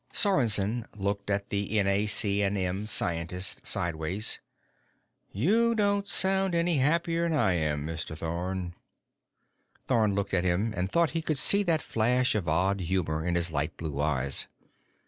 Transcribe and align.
Sorensen 0.11 0.87
looked 0.95 1.29
at 1.29 1.49
the 1.49 1.67
NAC&M 1.83 2.87
scientist 2.87 3.67
sideways. 3.67 4.39
"You 5.31 5.75
don't 5.75 6.07
sound 6.07 6.55
any 6.55 6.77
happier'n 6.79 7.33
I 7.33 7.53
am, 7.53 7.85
Mr. 7.85 8.17
Thorn." 8.17 8.73
Thorn 9.87 10.15
looked 10.15 10.33
at 10.33 10.43
him 10.43 10.73
and 10.75 10.91
thought 10.91 11.11
he 11.11 11.21
could 11.21 11.37
see 11.37 11.61
that 11.61 11.83
flash 11.83 12.33
of 12.33 12.49
odd 12.49 12.79
humor 12.79 13.23
in 13.23 13.35
his 13.35 13.51
light 13.51 13.77
blue 13.77 14.01
eyes. 14.01 14.47